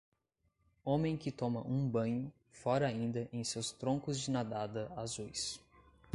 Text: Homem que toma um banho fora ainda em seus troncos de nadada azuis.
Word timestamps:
Homem 0.83 1.15
que 1.15 1.31
toma 1.31 1.61
um 1.61 1.87
banho 1.87 2.33
fora 2.49 2.87
ainda 2.87 3.29
em 3.31 3.43
seus 3.43 3.71
troncos 3.71 4.19
de 4.19 4.31
nadada 4.31 4.91
azuis. 4.97 5.61